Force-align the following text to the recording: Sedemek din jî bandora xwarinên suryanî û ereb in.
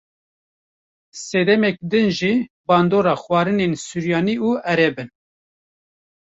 Sedemek 1.27 1.77
din 1.91 2.07
jî 2.19 2.33
bandora 2.67 3.15
xwarinên 3.23 3.73
suryanî 3.87 4.35
û 4.47 4.49
ereb 4.71 4.95
in. 5.03 5.09